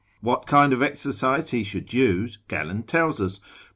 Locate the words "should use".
1.63-2.39